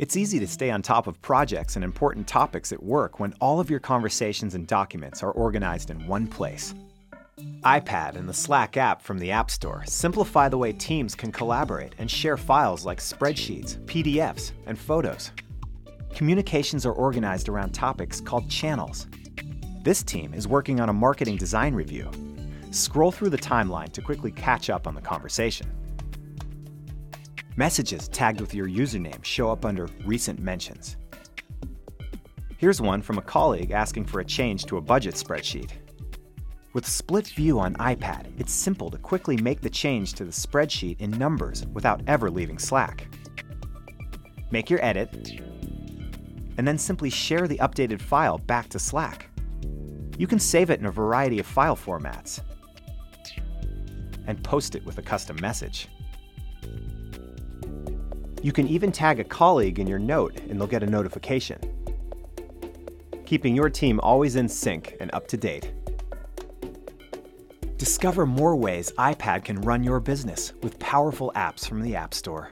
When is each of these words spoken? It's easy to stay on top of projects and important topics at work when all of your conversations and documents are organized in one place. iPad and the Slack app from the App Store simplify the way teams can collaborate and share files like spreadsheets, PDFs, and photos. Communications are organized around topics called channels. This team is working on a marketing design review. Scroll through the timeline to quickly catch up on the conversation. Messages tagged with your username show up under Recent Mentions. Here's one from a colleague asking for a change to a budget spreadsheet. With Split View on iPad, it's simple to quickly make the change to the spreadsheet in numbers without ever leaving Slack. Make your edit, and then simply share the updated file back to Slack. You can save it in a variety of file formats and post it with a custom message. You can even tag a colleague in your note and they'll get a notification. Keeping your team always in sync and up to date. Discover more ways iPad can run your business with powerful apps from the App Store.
It's 0.00 0.16
easy 0.16 0.38
to 0.40 0.46
stay 0.46 0.70
on 0.70 0.80
top 0.80 1.06
of 1.08 1.20
projects 1.20 1.76
and 1.76 1.84
important 1.84 2.26
topics 2.26 2.72
at 2.72 2.82
work 2.82 3.20
when 3.20 3.34
all 3.38 3.60
of 3.60 3.68
your 3.68 3.80
conversations 3.80 4.54
and 4.54 4.66
documents 4.66 5.22
are 5.22 5.32
organized 5.32 5.90
in 5.90 6.06
one 6.06 6.26
place. 6.26 6.74
iPad 7.64 8.16
and 8.16 8.26
the 8.26 8.32
Slack 8.32 8.78
app 8.78 9.02
from 9.02 9.18
the 9.18 9.30
App 9.30 9.50
Store 9.50 9.84
simplify 9.86 10.48
the 10.48 10.56
way 10.56 10.72
teams 10.72 11.14
can 11.14 11.30
collaborate 11.30 11.94
and 11.98 12.10
share 12.10 12.38
files 12.38 12.86
like 12.86 12.98
spreadsheets, 12.98 13.76
PDFs, 13.84 14.52
and 14.64 14.78
photos. 14.78 15.32
Communications 16.14 16.86
are 16.86 16.94
organized 16.94 17.50
around 17.50 17.72
topics 17.72 18.22
called 18.22 18.48
channels. 18.48 19.06
This 19.82 20.02
team 20.02 20.32
is 20.32 20.48
working 20.48 20.80
on 20.80 20.88
a 20.88 20.94
marketing 20.94 21.36
design 21.36 21.74
review. 21.74 22.10
Scroll 22.70 23.12
through 23.12 23.28
the 23.28 23.36
timeline 23.36 23.92
to 23.92 24.00
quickly 24.00 24.32
catch 24.32 24.70
up 24.70 24.86
on 24.86 24.94
the 24.94 25.02
conversation. 25.02 25.70
Messages 27.60 28.08
tagged 28.08 28.40
with 28.40 28.54
your 28.54 28.66
username 28.66 29.22
show 29.22 29.50
up 29.50 29.66
under 29.66 29.86
Recent 30.06 30.38
Mentions. 30.40 30.96
Here's 32.56 32.80
one 32.80 33.02
from 33.02 33.18
a 33.18 33.20
colleague 33.36 33.70
asking 33.70 34.06
for 34.06 34.20
a 34.20 34.24
change 34.24 34.64
to 34.64 34.78
a 34.78 34.80
budget 34.80 35.14
spreadsheet. 35.14 35.72
With 36.72 36.86
Split 36.86 37.26
View 37.26 37.60
on 37.60 37.74
iPad, 37.74 38.28
it's 38.38 38.50
simple 38.50 38.88
to 38.88 38.96
quickly 38.96 39.36
make 39.36 39.60
the 39.60 39.68
change 39.68 40.14
to 40.14 40.24
the 40.24 40.30
spreadsheet 40.30 41.02
in 41.02 41.10
numbers 41.10 41.66
without 41.74 42.00
ever 42.06 42.30
leaving 42.30 42.58
Slack. 42.58 43.06
Make 44.50 44.70
your 44.70 44.82
edit, 44.82 45.42
and 46.56 46.66
then 46.66 46.78
simply 46.78 47.10
share 47.10 47.46
the 47.46 47.58
updated 47.58 48.00
file 48.00 48.38
back 48.38 48.70
to 48.70 48.78
Slack. 48.78 49.28
You 50.16 50.26
can 50.26 50.38
save 50.38 50.70
it 50.70 50.80
in 50.80 50.86
a 50.86 50.90
variety 50.90 51.38
of 51.38 51.44
file 51.44 51.76
formats 51.76 52.40
and 54.26 54.42
post 54.42 54.76
it 54.76 54.86
with 54.86 54.96
a 54.96 55.02
custom 55.02 55.36
message. 55.42 55.88
You 58.42 58.52
can 58.52 58.66
even 58.68 58.90
tag 58.90 59.20
a 59.20 59.24
colleague 59.24 59.78
in 59.78 59.86
your 59.86 59.98
note 59.98 60.40
and 60.48 60.58
they'll 60.58 60.66
get 60.66 60.82
a 60.82 60.86
notification. 60.86 61.58
Keeping 63.26 63.54
your 63.54 63.68
team 63.68 64.00
always 64.00 64.36
in 64.36 64.48
sync 64.48 64.96
and 64.98 65.10
up 65.12 65.28
to 65.28 65.36
date. 65.36 65.72
Discover 67.76 68.26
more 68.26 68.56
ways 68.56 68.92
iPad 68.98 69.44
can 69.44 69.60
run 69.60 69.84
your 69.84 70.00
business 70.00 70.54
with 70.62 70.78
powerful 70.78 71.32
apps 71.36 71.68
from 71.68 71.82
the 71.82 71.94
App 71.96 72.14
Store. 72.14 72.50